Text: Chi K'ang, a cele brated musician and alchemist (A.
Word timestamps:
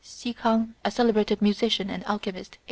Chi 0.03 0.33
K'ang, 0.33 0.73
a 0.83 0.89
cele 0.89 1.13
brated 1.13 1.43
musician 1.43 1.91
and 1.91 2.03
alchemist 2.05 2.55
(A. 2.55 2.59